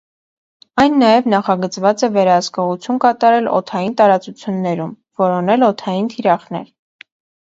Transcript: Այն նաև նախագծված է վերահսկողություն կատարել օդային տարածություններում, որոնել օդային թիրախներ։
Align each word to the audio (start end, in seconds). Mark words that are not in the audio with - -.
Այն 0.83 0.93
նաև 1.01 1.25
նախագծված 1.33 2.03
է 2.07 2.07
վերահսկողություն 2.15 3.01
կատարել 3.03 3.49
օդային 3.57 3.93
տարածություններում, 3.99 4.95
որոնել 5.25 5.67
օդային 5.69 6.09
թիրախներ։ 6.15 6.65